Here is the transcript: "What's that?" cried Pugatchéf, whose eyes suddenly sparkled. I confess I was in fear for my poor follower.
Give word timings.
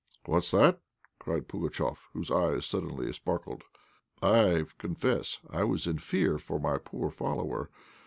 "What's 0.25 0.49
that?" 0.49 0.79
cried 1.19 1.47
Pugatchéf, 1.47 1.95
whose 2.13 2.31
eyes 2.31 2.65
suddenly 2.65 3.13
sparkled. 3.13 3.65
I 4.19 4.65
confess 4.79 5.37
I 5.47 5.63
was 5.63 5.85
in 5.85 5.99
fear 5.99 6.39
for 6.39 6.59
my 6.59 6.79
poor 6.79 7.11
follower. 7.11 7.69